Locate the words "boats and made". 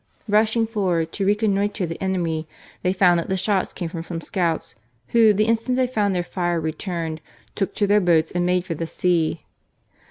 8.01-8.65